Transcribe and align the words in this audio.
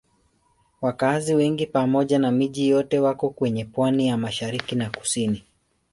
Wakazi 0.81 1.35
wengi 1.35 1.65
pamoja 1.67 2.19
na 2.19 2.31
miji 2.31 2.69
yote 2.69 2.99
wako 2.99 3.29
kwenye 3.29 3.65
pwani 3.65 4.07
ya 4.07 4.17
mashariki 4.17 4.75
na 4.75 4.89
kusini. 4.89 5.43